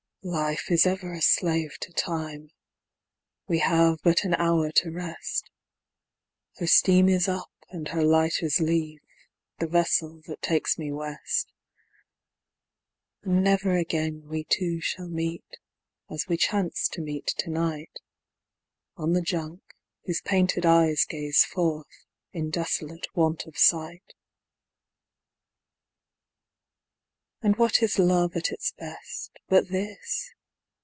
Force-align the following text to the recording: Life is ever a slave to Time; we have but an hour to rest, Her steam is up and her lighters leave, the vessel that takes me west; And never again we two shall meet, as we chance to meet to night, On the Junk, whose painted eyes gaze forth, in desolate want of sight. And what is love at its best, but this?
Life 0.23 0.69
is 0.69 0.85
ever 0.85 1.13
a 1.13 1.19
slave 1.19 1.79
to 1.79 1.91
Time; 1.93 2.51
we 3.47 3.57
have 3.57 3.97
but 4.03 4.23
an 4.23 4.35
hour 4.35 4.71
to 4.73 4.91
rest, 4.91 5.49
Her 6.57 6.67
steam 6.67 7.09
is 7.09 7.27
up 7.27 7.51
and 7.71 7.87
her 7.87 8.03
lighters 8.03 8.59
leave, 8.59 8.99
the 9.57 9.65
vessel 9.65 10.21
that 10.27 10.43
takes 10.43 10.77
me 10.77 10.91
west; 10.91 11.51
And 13.23 13.43
never 13.43 13.75
again 13.77 14.27
we 14.27 14.43
two 14.43 14.79
shall 14.79 15.07
meet, 15.09 15.57
as 16.07 16.27
we 16.27 16.37
chance 16.37 16.87
to 16.89 17.01
meet 17.01 17.25
to 17.39 17.49
night, 17.49 17.97
On 18.97 19.13
the 19.13 19.23
Junk, 19.23 19.63
whose 20.05 20.21
painted 20.21 20.67
eyes 20.67 21.03
gaze 21.03 21.43
forth, 21.43 22.05
in 22.31 22.51
desolate 22.51 23.07
want 23.15 23.47
of 23.47 23.57
sight. 23.57 24.13
And 27.43 27.55
what 27.57 27.81
is 27.81 27.97
love 27.97 28.35
at 28.35 28.51
its 28.51 28.71
best, 28.77 29.31
but 29.49 29.69
this? 29.69 30.29